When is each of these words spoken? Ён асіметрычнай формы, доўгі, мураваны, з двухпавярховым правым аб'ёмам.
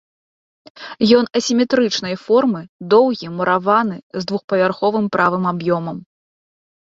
Ён 1.17 1.25
асіметрычнай 1.39 2.15
формы, 2.23 2.61
доўгі, 2.93 3.27
мураваны, 3.41 3.97
з 4.21 4.27
двухпавярховым 4.31 5.05
правым 5.17 5.43
аб'ёмам. 5.53 5.97